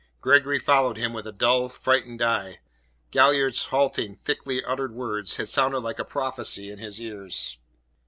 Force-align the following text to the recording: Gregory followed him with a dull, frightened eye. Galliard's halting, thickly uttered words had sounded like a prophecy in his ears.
Gregory 0.19 0.57
followed 0.57 0.97
him 0.97 1.13
with 1.13 1.27
a 1.27 1.31
dull, 1.31 1.69
frightened 1.69 2.23
eye. 2.23 2.57
Galliard's 3.11 3.65
halting, 3.65 4.15
thickly 4.15 4.65
uttered 4.65 4.95
words 4.95 5.35
had 5.35 5.47
sounded 5.47 5.81
like 5.81 5.99
a 5.99 6.03
prophecy 6.03 6.71
in 6.71 6.79
his 6.79 6.99
ears. 6.99 7.57